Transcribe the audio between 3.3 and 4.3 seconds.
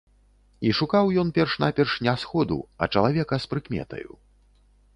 з прыкметаю.